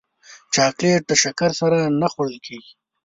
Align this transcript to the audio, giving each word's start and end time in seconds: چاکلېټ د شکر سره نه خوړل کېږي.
چاکلېټ 0.53 1.01
د 1.07 1.11
شکر 1.23 1.49
سره 1.59 1.79
نه 1.99 2.07
خوړل 2.11 2.37
کېږي. 2.45 2.73